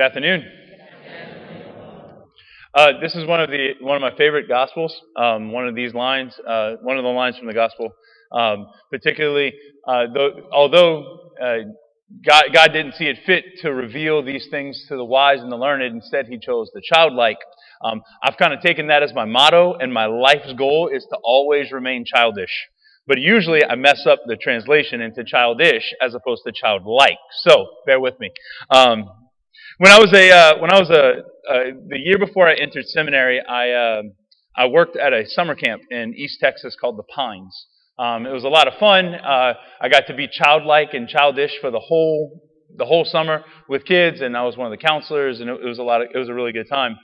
Good 0.00 0.06
afternoon. 0.06 0.44
Uh, 2.74 2.86
this 3.02 3.14
is 3.14 3.26
one 3.26 3.42
of 3.42 3.50
the 3.50 3.72
one 3.82 3.96
of 3.96 4.00
my 4.00 4.16
favorite 4.16 4.48
gospels. 4.48 4.98
Um, 5.14 5.52
one 5.52 5.68
of 5.68 5.74
these 5.74 5.92
lines, 5.92 6.32
uh, 6.48 6.76
one 6.80 6.96
of 6.96 7.04
the 7.04 7.10
lines 7.10 7.36
from 7.36 7.48
the 7.48 7.52
gospel, 7.52 7.90
um, 8.32 8.68
particularly 8.90 9.52
uh, 9.86 10.04
though, 10.14 10.48
although 10.54 11.32
uh, 11.38 11.56
God, 12.26 12.44
God 12.50 12.68
didn't 12.68 12.94
see 12.94 13.08
it 13.08 13.18
fit 13.26 13.44
to 13.60 13.74
reveal 13.74 14.24
these 14.24 14.46
things 14.50 14.86
to 14.88 14.96
the 14.96 15.04
wise 15.04 15.42
and 15.42 15.52
the 15.52 15.56
learned. 15.56 15.82
Instead, 15.82 16.28
He 16.28 16.38
chose 16.38 16.70
the 16.72 16.80
childlike. 16.82 17.36
Um, 17.84 18.00
I've 18.24 18.38
kind 18.38 18.54
of 18.54 18.62
taken 18.62 18.86
that 18.86 19.02
as 19.02 19.12
my 19.12 19.26
motto, 19.26 19.74
and 19.74 19.92
my 19.92 20.06
life's 20.06 20.54
goal 20.54 20.88
is 20.90 21.04
to 21.10 21.18
always 21.22 21.72
remain 21.72 22.06
childish. 22.06 22.68
But 23.06 23.18
usually, 23.18 23.62
I 23.66 23.74
mess 23.74 24.06
up 24.06 24.20
the 24.24 24.36
translation 24.36 25.02
into 25.02 25.24
childish 25.24 25.92
as 26.00 26.14
opposed 26.14 26.44
to 26.46 26.52
childlike. 26.58 27.18
So 27.42 27.66
bear 27.84 28.00
with 28.00 28.18
me. 28.18 28.30
Um, 28.70 29.10
when 29.80 29.90
I 29.90 29.98
was 29.98 30.12
a 30.12 30.30
uh, 30.30 30.58
when 30.58 30.70
I 30.70 30.78
was 30.78 30.90
a 30.90 31.22
uh, 31.50 31.72
the 31.88 31.98
year 31.98 32.18
before 32.18 32.46
I 32.46 32.54
entered 32.54 32.84
seminary, 32.84 33.40
I 33.40 33.70
uh, 33.70 34.02
I 34.54 34.66
worked 34.66 34.94
at 34.94 35.14
a 35.14 35.26
summer 35.26 35.54
camp 35.54 35.80
in 35.90 36.12
East 36.14 36.36
Texas 36.38 36.76
called 36.78 36.98
the 36.98 37.02
Pines. 37.04 37.66
Um, 37.98 38.26
it 38.26 38.30
was 38.30 38.44
a 38.44 38.48
lot 38.48 38.68
of 38.68 38.74
fun. 38.78 39.14
Uh, 39.14 39.54
I 39.80 39.88
got 39.88 40.06
to 40.08 40.14
be 40.14 40.28
childlike 40.30 40.92
and 40.92 41.08
childish 41.08 41.52
for 41.62 41.70
the 41.70 41.80
whole 41.80 42.42
the 42.76 42.84
whole 42.84 43.06
summer 43.06 43.42
with 43.70 43.86
kids, 43.86 44.20
and 44.20 44.36
I 44.36 44.42
was 44.42 44.54
one 44.54 44.70
of 44.70 44.78
the 44.78 44.86
counselors, 44.86 45.40
and 45.40 45.48
it, 45.48 45.60
it 45.64 45.66
was 45.66 45.78
a 45.78 45.82
lot. 45.82 46.02
Of, 46.02 46.08
it 46.14 46.18
was 46.18 46.28
a 46.28 46.34
really 46.34 46.52
good 46.52 46.68
time. 46.68 46.98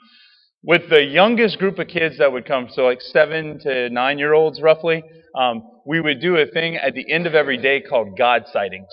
With 0.62 0.90
the 0.90 1.02
youngest 1.02 1.56
group 1.56 1.78
of 1.78 1.88
kids 1.88 2.18
that 2.18 2.30
would 2.30 2.44
come, 2.44 2.68
so 2.70 2.82
like 2.82 3.00
seven 3.00 3.58
to 3.60 3.88
nine 3.88 4.18
year 4.18 4.34
olds 4.34 4.60
roughly, 4.60 5.02
um, 5.34 5.62
we 5.86 5.98
would 6.02 6.20
do 6.20 6.36
a 6.36 6.44
thing 6.44 6.76
at 6.76 6.92
the 6.92 7.10
end 7.10 7.26
of 7.26 7.34
every 7.34 7.56
day 7.56 7.80
called 7.80 8.18
God 8.18 8.42
sightings. 8.52 8.92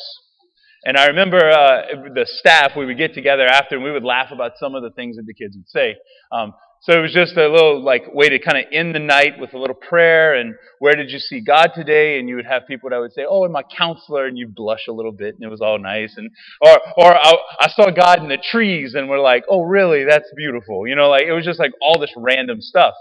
And 0.85 0.97
I 0.97 1.07
remember 1.07 1.37
uh, 1.37 2.11
the 2.13 2.25
staff, 2.25 2.71
we 2.75 2.85
would 2.85 2.97
get 2.97 3.13
together 3.13 3.45
after 3.45 3.75
and 3.75 3.83
we 3.83 3.91
would 3.91 4.03
laugh 4.03 4.31
about 4.31 4.53
some 4.57 4.75
of 4.75 4.83
the 4.83 4.91
things 4.91 5.15
that 5.15 5.25
the 5.25 5.33
kids 5.33 5.55
would 5.55 5.69
say. 5.69 5.95
Um, 6.31 6.53
so 6.81 6.91
it 6.91 7.01
was 7.01 7.13
just 7.13 7.37
a 7.37 7.47
little 7.47 7.81
like 7.81 8.13
way 8.13 8.27
to 8.27 8.39
kind 8.39 8.57
of 8.57 8.65
end 8.73 8.93
the 8.93 8.99
night 8.99 9.39
with 9.39 9.53
a 9.53 9.57
little 9.57 9.75
prayer 9.75 10.35
and 10.35 10.55
where 10.79 10.93
did 10.95 11.11
you 11.11 11.19
see 11.19 11.39
God 11.39 11.71
today? 11.73 12.19
And 12.19 12.27
you 12.27 12.35
would 12.35 12.45
have 12.45 12.67
people 12.67 12.89
that 12.89 12.99
would 12.99 13.13
say, 13.13 13.25
oh, 13.27 13.45
and 13.45 13.53
my 13.53 13.63
counselor, 13.63 14.25
and 14.25 14.37
you'd 14.37 14.53
blush 14.53 14.87
a 14.89 14.91
little 14.91 15.13
bit 15.13 15.35
and 15.35 15.43
it 15.45 15.49
was 15.49 15.61
all 15.61 15.79
nice. 15.79 16.15
And 16.17 16.29
or 16.59 16.77
or 16.97 17.15
I, 17.15 17.35
I 17.61 17.69
saw 17.69 17.89
God 17.89 18.21
in 18.21 18.27
the 18.27 18.37
trees 18.37 18.95
and 18.95 19.07
we're 19.07 19.21
like, 19.21 19.45
oh, 19.49 19.61
really? 19.61 20.03
That's 20.03 20.29
beautiful. 20.35 20.85
You 20.85 20.95
know, 20.95 21.09
like 21.09 21.23
it 21.23 21.31
was 21.31 21.45
just 21.45 21.59
like 21.59 21.71
all 21.81 21.97
this 21.99 22.11
random 22.17 22.59
stuff. 22.59 22.95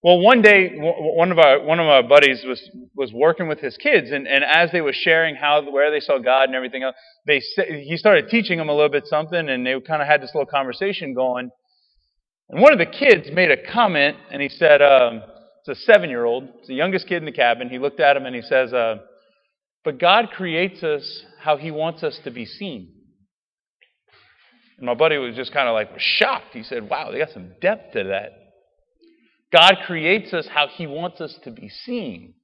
Well, 0.00 0.20
one 0.20 0.42
day, 0.42 0.74
one 0.76 1.32
of 1.32 1.40
our 1.40 1.60
one 1.60 1.80
of 1.80 1.86
our 1.86 2.04
buddies 2.04 2.44
was 2.46 2.70
was 2.94 3.12
working 3.12 3.48
with 3.48 3.58
his 3.58 3.76
kids, 3.76 4.12
and, 4.12 4.28
and 4.28 4.44
as 4.44 4.70
they 4.70 4.80
were 4.80 4.92
sharing 4.92 5.34
how 5.34 5.68
where 5.72 5.90
they 5.90 5.98
saw 5.98 6.18
God 6.18 6.44
and 6.44 6.54
everything 6.54 6.84
else, 6.84 6.94
they 7.26 7.40
he 7.40 7.96
started 7.96 8.28
teaching 8.28 8.58
them 8.58 8.68
a 8.68 8.72
little 8.72 8.90
bit 8.90 9.06
something, 9.06 9.48
and 9.48 9.66
they 9.66 9.74
kind 9.80 10.00
of 10.00 10.06
had 10.06 10.22
this 10.22 10.30
little 10.34 10.46
conversation 10.46 11.14
going. 11.14 11.50
And 12.48 12.62
one 12.62 12.72
of 12.72 12.78
the 12.78 12.86
kids 12.86 13.28
made 13.32 13.50
a 13.50 13.56
comment, 13.72 14.16
and 14.30 14.40
he 14.40 14.48
said, 14.48 14.80
um, 14.82 15.20
"It's 15.66 15.80
a 15.80 15.82
seven-year-old, 15.84 16.44
it's 16.58 16.68
the 16.68 16.74
youngest 16.74 17.08
kid 17.08 17.16
in 17.16 17.24
the 17.24 17.32
cabin." 17.32 17.68
He 17.68 17.80
looked 17.80 17.98
at 17.98 18.16
him 18.16 18.24
and 18.24 18.36
he 18.36 18.42
says, 18.42 18.72
uh, 18.72 18.98
"But 19.84 19.98
God 19.98 20.30
creates 20.30 20.84
us 20.84 21.24
how 21.40 21.56
He 21.56 21.72
wants 21.72 22.04
us 22.04 22.20
to 22.22 22.30
be 22.30 22.44
seen." 22.46 22.94
And 24.76 24.86
my 24.86 24.94
buddy 24.94 25.18
was 25.18 25.34
just 25.34 25.52
kind 25.52 25.68
of 25.68 25.72
like 25.74 25.90
shocked. 25.98 26.52
He 26.52 26.62
said, 26.62 26.88
"Wow, 26.88 27.10
they 27.10 27.18
got 27.18 27.30
some 27.30 27.54
depth 27.60 27.94
to 27.94 28.04
that." 28.04 28.47
God 29.52 29.76
creates 29.86 30.32
us 30.32 30.46
how 30.52 30.66
He 30.68 30.86
wants 30.86 31.20
us 31.20 31.36
to 31.44 31.50
be 31.50 31.68
seen. 31.68 32.34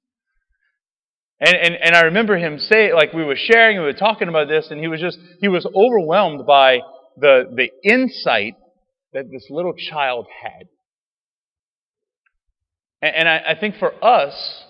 And, 1.41 1.55
and, 1.57 1.75
and 1.75 1.97
I 1.97 2.03
remember 2.03 2.39
him 2.39 2.59
say, 2.59 2.93
like 2.93 3.13
we 3.13 3.25
were 3.25 3.37
sharing, 3.37 3.79
we 3.79 3.85
were 3.85 3.93
talking 3.93 4.29
about 4.29 4.49
this, 4.49 4.69
and 4.71 4.81
he 4.81 4.89
was 4.89 5.01
just, 5.01 5.19
he 5.41 5.49
was 5.49 5.67
overwhelmed 5.75 6.47
by 6.47 6.79
the, 7.17 7.45
the 7.55 7.71
insight 7.83 8.55
that 9.13 9.31
this 9.31 9.47
little 9.51 9.75
child 9.75 10.27
had. 10.43 10.69
And, 13.03 13.17
and 13.17 13.29
I, 13.29 13.43
I 13.49 13.61
think 13.61 13.77
for 13.77 13.93
us, 14.03 14.63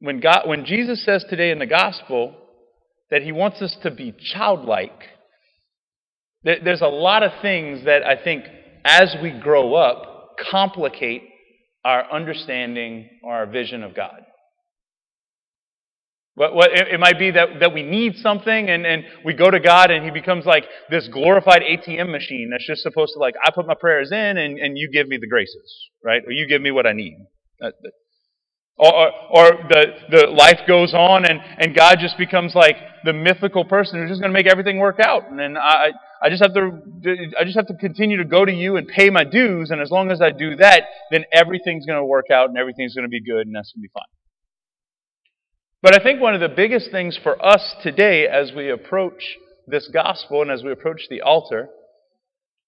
when, 0.00 0.20
God, 0.20 0.42
when 0.46 0.64
Jesus 0.64 1.04
says 1.04 1.24
today 1.28 1.50
in 1.50 1.58
the 1.58 1.66
gospel 1.66 2.34
that 3.10 3.22
he 3.22 3.32
wants 3.32 3.60
us 3.62 3.76
to 3.82 3.90
be 3.90 4.14
childlike, 4.34 5.02
there's 6.42 6.80
a 6.80 6.86
lot 6.86 7.22
of 7.22 7.32
things 7.42 7.84
that 7.84 8.02
I 8.04 8.22
think 8.22 8.44
as 8.84 9.16
we 9.22 9.30
grow 9.30 9.74
up 9.74 10.36
complicate 10.50 11.22
our 11.86 12.10
understanding 12.12 13.08
or 13.22 13.32
our 13.32 13.46
vision 13.46 13.84
of 13.84 13.94
God. 13.94 14.22
What, 16.34 16.52
what, 16.52 16.70
it, 16.72 16.98
might 16.98 17.16
be 17.16 17.30
that, 17.30 17.60
that 17.60 17.72
we 17.72 17.84
need 17.84 18.16
something 18.16 18.68
and, 18.68 18.84
and 18.84 19.04
we 19.24 19.34
go 19.34 19.48
to 19.48 19.60
God 19.60 19.92
and 19.92 20.04
He 20.04 20.10
becomes 20.10 20.44
like 20.44 20.64
this 20.90 21.08
glorified 21.08 21.62
ATM 21.62 22.10
machine 22.10 22.48
that's 22.50 22.66
just 22.66 22.82
supposed 22.82 23.12
to, 23.14 23.20
like, 23.20 23.34
I 23.42 23.52
put 23.54 23.68
my 23.68 23.74
prayers 23.74 24.10
in 24.10 24.36
and, 24.36 24.58
and 24.58 24.76
you 24.76 24.90
give 24.92 25.06
me 25.06 25.16
the 25.18 25.28
graces, 25.28 25.88
right? 26.04 26.22
Or 26.26 26.32
you 26.32 26.48
give 26.48 26.60
me 26.60 26.72
what 26.72 26.86
I 26.86 26.92
need. 26.92 27.16
Or, 27.62 28.92
or, 28.92 29.12
or, 29.30 29.50
the, 29.70 29.84
the 30.10 30.26
life 30.26 30.60
goes 30.66 30.92
on 30.92 31.24
and, 31.24 31.40
and 31.58 31.74
God 31.74 31.98
just 32.00 32.18
becomes 32.18 32.54
like 32.56 32.76
the 33.04 33.12
mythical 33.12 33.64
person 33.64 34.00
who's 34.00 34.10
just 34.10 34.20
going 34.20 34.32
to 34.32 34.38
make 34.38 34.50
everything 34.50 34.78
work 34.78 34.98
out. 35.00 35.30
And 35.30 35.38
then 35.38 35.56
I, 35.56 35.92
I 36.22 36.30
just 36.30 36.42
have 36.42 36.54
to, 36.54 36.82
I 37.38 37.44
just 37.44 37.56
have 37.56 37.66
to 37.66 37.74
continue 37.74 38.16
to 38.18 38.24
go 38.24 38.44
to 38.44 38.52
you 38.52 38.76
and 38.76 38.88
pay 38.88 39.10
my 39.10 39.24
dues. 39.24 39.70
And 39.70 39.80
as 39.80 39.90
long 39.90 40.10
as 40.10 40.20
I 40.20 40.30
do 40.30 40.56
that, 40.56 40.82
then 41.10 41.24
everything's 41.32 41.86
going 41.86 41.98
to 41.98 42.04
work 42.04 42.30
out 42.32 42.48
and 42.48 42.58
everything's 42.58 42.94
going 42.94 43.04
to 43.04 43.10
be 43.10 43.20
good 43.20 43.46
and 43.46 43.54
that's 43.54 43.72
going 43.72 43.82
to 43.82 43.88
be 43.88 43.92
fine. 43.92 44.04
But 45.82 46.00
I 46.00 46.02
think 46.02 46.20
one 46.20 46.34
of 46.34 46.40
the 46.40 46.48
biggest 46.48 46.90
things 46.90 47.18
for 47.22 47.44
us 47.44 47.74
today 47.82 48.26
as 48.26 48.52
we 48.56 48.70
approach 48.70 49.22
this 49.66 49.88
gospel 49.92 50.42
and 50.42 50.50
as 50.50 50.62
we 50.62 50.72
approach 50.72 51.02
the 51.10 51.20
altar 51.20 51.68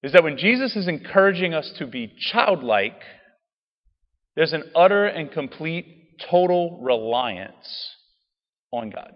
is 0.03 0.12
that 0.12 0.22
when 0.22 0.36
Jesus 0.36 0.76
is 0.76 0.86
encouraging 0.86 1.54
us 1.54 1.72
to 1.78 1.86
be 1.86 2.15
childlike, 2.32 3.00
there's 4.36 4.53
an 4.53 4.65
utter 4.76 5.06
and 5.06 5.32
complete 5.32 6.19
total 6.30 6.80
reliance 6.80 7.97
on 8.72 8.91
God. 8.91 9.12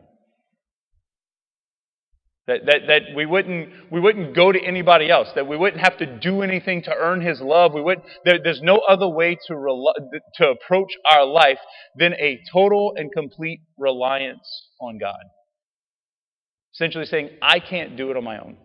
That, 2.48 2.66
that, 2.66 2.80
that 2.88 3.03
we, 3.14 3.25
wouldn't, 3.25 3.69
we 3.92 4.00
wouldn't 4.00 4.34
go 4.34 4.50
to 4.50 4.60
anybody 4.60 5.08
else, 5.08 5.28
that 5.36 5.47
we 5.47 5.56
wouldn't 5.56 5.80
have 5.80 5.97
to 5.98 6.06
do 6.19 6.42
anything 6.42 6.82
to 6.82 6.94
earn 6.94 7.20
His 7.20 7.41
love. 7.41 7.72
We 7.72 7.82
would, 7.82 8.03
there, 8.25 8.41
there's 8.42 8.60
no 8.60 8.78
other 8.78 9.08
way 9.08 9.38
to, 9.47 9.56
rel- 9.56 9.94
to 10.36 10.48
approach 10.48 10.92
our 11.08 11.25
life 11.25 11.58
than 11.97 12.14
a 12.14 12.41
total 12.52 12.94
and 12.97 13.12
complete 13.12 13.60
reliance 13.78 14.70
on 14.81 14.98
God. 14.98 15.22
Essentially 16.75 17.06
saying, 17.06 17.31
I 17.41 17.60
can't 17.60 17.97
do 17.97 18.10
it 18.10 18.16
on 18.16 18.25
my 18.25 18.38
own. 18.38 18.56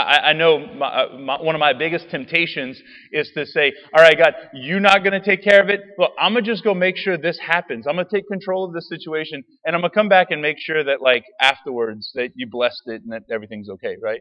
I, 0.00 0.30
I 0.30 0.32
know 0.32 0.58
my, 0.58 0.86
uh, 0.86 1.18
my, 1.18 1.40
one 1.40 1.54
of 1.54 1.58
my 1.58 1.72
biggest 1.72 2.10
temptations 2.10 2.80
is 3.12 3.30
to 3.34 3.46
say, 3.46 3.72
All 3.94 4.02
right, 4.02 4.16
God, 4.16 4.34
you're 4.52 4.80
not 4.80 5.02
going 5.02 5.12
to 5.12 5.20
take 5.20 5.42
care 5.42 5.62
of 5.62 5.68
it. 5.68 5.80
Well, 5.96 6.12
I'm 6.18 6.32
going 6.32 6.44
to 6.44 6.50
just 6.50 6.64
go 6.64 6.74
make 6.74 6.96
sure 6.96 7.16
this 7.16 7.38
happens. 7.38 7.86
I'm 7.86 7.94
going 7.94 8.06
to 8.06 8.14
take 8.14 8.28
control 8.28 8.64
of 8.64 8.72
this 8.72 8.88
situation, 8.88 9.42
and 9.64 9.74
I'm 9.74 9.80
going 9.80 9.90
to 9.90 9.94
come 9.94 10.08
back 10.08 10.30
and 10.30 10.42
make 10.42 10.58
sure 10.58 10.84
that, 10.84 11.00
like, 11.00 11.24
afterwards, 11.40 12.10
that 12.14 12.30
you 12.34 12.46
blessed 12.46 12.82
it 12.86 13.02
and 13.02 13.12
that 13.12 13.22
everything's 13.30 13.70
okay, 13.70 13.96
right? 14.02 14.20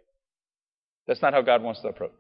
That's 1.08 1.22
not 1.22 1.34
how 1.34 1.42
God 1.42 1.62
wants 1.62 1.82
to 1.82 1.88
approach. 1.88 2.12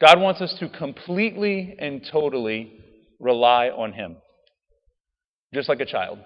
God 0.00 0.20
wants 0.20 0.40
us 0.40 0.54
to 0.60 0.68
completely 0.68 1.76
and 1.78 2.06
totally 2.10 2.72
rely 3.18 3.68
on 3.68 3.92
Him, 3.92 4.16
just 5.52 5.68
like 5.68 5.80
a 5.80 5.86
child. 5.86 6.18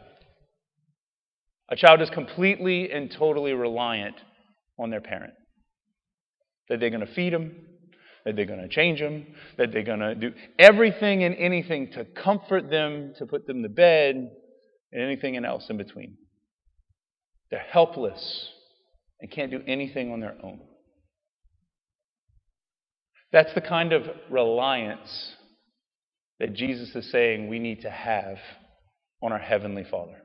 A 1.71 1.77
child 1.77 2.03
is 2.03 2.11
completely 2.11 2.91
and 2.93 3.11
totally 3.11 3.53
reliant 3.53 4.17
on 4.79 4.91
their 4.91 5.01
parent. 5.01 5.35
That 6.69 6.81
they're 6.81 6.91
going 6.91 7.07
to 7.07 7.15
feed 7.15 7.33
them, 7.33 7.55
that 8.25 8.37
they're 8.37 8.47
going 8.47 8.61
to 8.61 8.69
change 8.69 9.01
them, 9.01 9.27
that 9.59 9.73
they're 9.73 9.83
going 9.83 10.01
to 10.01 10.15
do 10.15 10.33
everything 10.59 11.25
and 11.25 11.35
anything 11.37 11.91
to 11.93 12.05
comfort 12.05 12.71
them, 12.71 13.13
to 13.19 13.27
put 13.27 13.47
them 13.47 13.63
to 13.63 13.69
bed, 13.69 14.31
and 14.93 15.03
anything 15.03 15.37
else 15.45 15.67
in 15.69 15.77
between. 15.77 16.17
They're 17.51 17.61
helpless 17.61 18.49
and 19.21 19.31
can't 19.31 19.51
do 19.51 19.61
anything 19.67 20.13
on 20.13 20.21
their 20.21 20.37
own. 20.43 20.61
That's 23.33 23.53
the 23.55 23.61
kind 23.61 23.93
of 23.93 24.07
reliance 24.31 25.33
that 26.39 26.55
Jesus 26.55 26.95
is 26.95 27.11
saying 27.11 27.49
we 27.49 27.59
need 27.59 27.83
to 27.83 27.91
have 27.91 28.39
on 29.23 29.33
our 29.33 29.39
Heavenly 29.39 29.85
Father. 29.85 30.17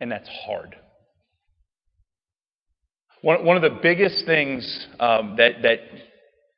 And 0.00 0.10
that's 0.10 0.28
hard. 0.28 0.76
One, 3.22 3.44
one 3.44 3.56
of 3.56 3.62
the 3.62 3.78
biggest 3.82 4.26
things 4.26 4.86
um, 5.00 5.34
that, 5.38 5.62
that, 5.62 5.78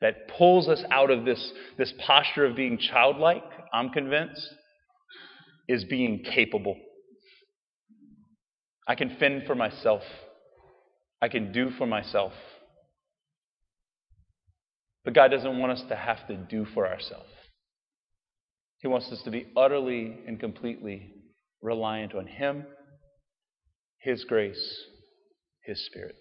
that 0.01 0.29
pulls 0.29 0.69
us 0.69 0.83
out 0.91 1.11
of 1.11 1.25
this, 1.25 1.53
this 1.79 1.93
posture 2.07 2.45
of 2.45 2.57
being 2.57 2.79
childlike, 2.79 3.45
I'm 3.73 3.91
convinced, 3.91 4.47
is 5.69 5.85
being 5.85 6.23
capable. 6.23 6.77
I 8.87 8.95
can 8.95 9.17
fend 9.19 9.45
for 9.47 9.55
myself, 9.55 10.03
I 11.23 11.29
can 11.29 11.53
do 11.53 11.71
for 11.79 11.87
myself. 11.87 12.33
But 15.05 15.15
God 15.15 15.29
doesn't 15.29 15.59
want 15.59 15.73
us 15.73 15.83
to 15.89 15.97
have 15.97 16.27
to 16.27 16.37
do 16.37 16.67
for 16.75 16.87
ourselves. 16.87 17.31
He 18.81 18.89
wants 18.89 19.11
us 19.11 19.23
to 19.25 19.31
be 19.31 19.47
utterly 19.57 20.19
and 20.27 20.39
completely 20.39 21.15
reliant 21.63 22.15
on 22.15 22.27
Him, 22.27 22.67
His 23.99 24.25
grace, 24.25 24.85
His 25.65 25.85
Spirit. 25.87 26.17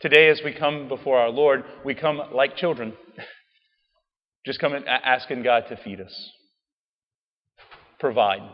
Today, 0.00 0.28
as 0.28 0.40
we 0.44 0.52
come 0.52 0.86
before 0.86 1.18
our 1.18 1.30
Lord, 1.30 1.64
we 1.84 1.92
come 1.92 2.22
like 2.32 2.56
children, 2.56 2.92
just 4.46 4.60
come 4.60 4.72
asking 4.86 5.42
God 5.42 5.64
to 5.70 5.76
feed 5.76 6.00
us, 6.00 6.30
provide, 7.98 8.48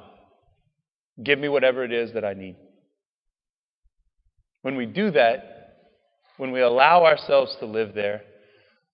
give 1.23 1.38
me 1.38 1.50
whatever 1.50 1.85
it 1.85 1.93
is 1.93 2.14
that 2.14 2.25
I 2.25 2.32
need. 2.32 2.56
When 4.62 4.76
we 4.76 4.87
do 4.87 5.11
that, 5.11 5.91
when 6.38 6.50
we 6.50 6.62
allow 6.62 7.05
ourselves 7.05 7.55
to 7.61 7.67
live 7.67 7.94
there, 7.94 8.23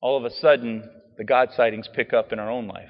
all 0.01 0.19
of 0.19 0.25
a 0.25 0.35
sudden 0.35 0.91
the 1.19 1.25
God 1.25 1.51
sightings 1.57 1.89
pick 1.95 2.13
up 2.13 2.33
in 2.33 2.41
our 2.41 2.51
own 2.51 2.67
life. 2.67 2.89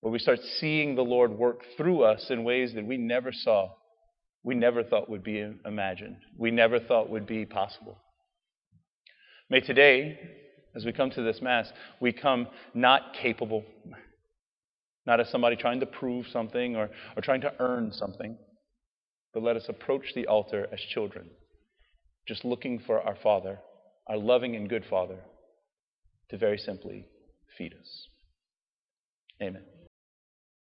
Where 0.00 0.12
we 0.12 0.18
start 0.18 0.38
seeing 0.58 0.94
the 0.94 1.02
Lord 1.02 1.32
work 1.32 1.60
through 1.76 2.04
us 2.04 2.28
in 2.30 2.42
ways 2.42 2.72
that 2.74 2.86
we 2.86 2.96
never 2.96 3.32
saw, 3.32 3.74
we 4.42 4.54
never 4.54 4.82
thought 4.82 5.10
would 5.10 5.22
be 5.22 5.46
imagined, 5.66 6.16
we 6.38 6.50
never 6.50 6.80
thought 6.80 7.10
would 7.10 7.26
be 7.26 7.44
possible. 7.44 7.98
May 9.54 9.60
today, 9.60 10.18
as 10.74 10.84
we 10.84 10.92
come 10.92 11.10
to 11.10 11.22
this 11.22 11.40
Mass, 11.40 11.72
we 12.00 12.12
come 12.12 12.48
not 12.74 13.14
capable, 13.14 13.64
not 15.06 15.20
as 15.20 15.28
somebody 15.28 15.54
trying 15.54 15.78
to 15.78 15.86
prove 15.86 16.26
something 16.26 16.74
or, 16.74 16.90
or 17.16 17.22
trying 17.22 17.42
to 17.42 17.52
earn 17.60 17.92
something, 17.92 18.36
but 19.32 19.44
let 19.44 19.54
us 19.54 19.66
approach 19.68 20.06
the 20.16 20.26
altar 20.26 20.66
as 20.72 20.80
children, 20.80 21.30
just 22.26 22.44
looking 22.44 22.80
for 22.80 23.00
our 23.00 23.14
Father, 23.22 23.60
our 24.08 24.16
loving 24.16 24.56
and 24.56 24.68
good 24.68 24.84
Father, 24.90 25.20
to 26.30 26.36
very 26.36 26.58
simply 26.58 27.06
feed 27.56 27.74
us. 27.74 28.08
Amen. 29.40 29.62